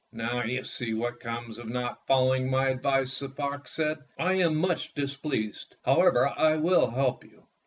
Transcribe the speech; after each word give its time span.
"Now 0.11 0.41
you 0.41 0.63
see 0.63 0.95
what 0.95 1.19
comes 1.19 1.59
of 1.59 1.69
not 1.69 2.07
follow 2.07 2.33
ing 2.33 2.49
my 2.49 2.69
advice," 2.69 3.19
the 3.19 3.29
fox 3.29 3.73
said. 3.73 3.99
"I 4.17 4.33
am 4.33 4.55
much 4.55 4.95
displeased. 4.95 5.75
However, 5.85 6.27
I 6.35 6.55
will 6.55 6.89
help 6.89 7.23
you. 7.23 7.43